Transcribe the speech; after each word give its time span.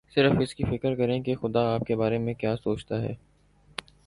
صرف 0.15 0.31
اس 0.39 0.55
کی 0.55 0.63
فکر 0.63 0.95
کریں 0.95 1.23
کہ 1.23 1.35
خدا 1.35 1.73
آپ 1.75 1.81
کے 1.81 1.95
بارے 1.95 2.17
میں 2.17 2.33
کیا 2.33 2.55
سوچتا 2.57 3.01
ہے۔ 3.01 3.13